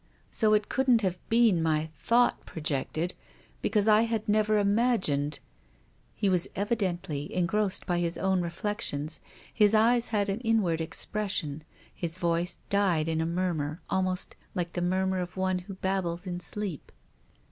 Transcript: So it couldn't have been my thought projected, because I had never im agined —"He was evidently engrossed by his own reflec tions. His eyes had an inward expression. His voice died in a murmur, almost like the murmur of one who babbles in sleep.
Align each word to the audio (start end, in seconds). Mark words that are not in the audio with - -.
So 0.31 0.55
it 0.55 0.67
couldn't 0.67 1.03
have 1.03 1.19
been 1.29 1.61
my 1.61 1.91
thought 1.93 2.43
projected, 2.43 3.13
because 3.61 3.87
I 3.87 4.01
had 4.01 4.27
never 4.27 4.57
im 4.57 4.75
agined 4.75 5.37
—"He 6.15 6.27
was 6.27 6.47
evidently 6.55 7.31
engrossed 7.31 7.85
by 7.85 7.99
his 7.99 8.17
own 8.17 8.41
reflec 8.41 8.81
tions. 8.81 9.19
His 9.53 9.75
eyes 9.75 10.07
had 10.07 10.27
an 10.27 10.39
inward 10.39 10.81
expression. 10.81 11.63
His 11.93 12.17
voice 12.17 12.57
died 12.71 13.07
in 13.07 13.21
a 13.21 13.27
murmur, 13.27 13.79
almost 13.91 14.35
like 14.55 14.73
the 14.73 14.81
murmur 14.81 15.19
of 15.19 15.37
one 15.37 15.59
who 15.59 15.75
babbles 15.75 16.25
in 16.25 16.39
sleep. 16.39 16.91